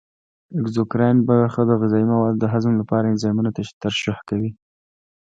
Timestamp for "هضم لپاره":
2.53-3.05